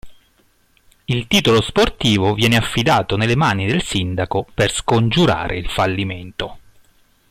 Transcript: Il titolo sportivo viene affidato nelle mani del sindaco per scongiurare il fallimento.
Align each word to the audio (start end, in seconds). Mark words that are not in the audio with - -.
Il 1.05 1.27
titolo 1.27 1.61
sportivo 1.61 2.33
viene 2.33 2.57
affidato 2.57 3.15
nelle 3.17 3.35
mani 3.35 3.67
del 3.67 3.83
sindaco 3.83 4.47
per 4.51 4.71
scongiurare 4.71 5.59
il 5.59 5.69
fallimento. 5.69 6.57